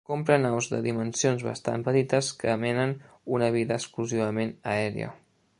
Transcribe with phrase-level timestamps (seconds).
[0.09, 2.97] Comprèn aus de dimensions bastant petites que menen
[3.39, 5.17] una vida exclusivament aèria.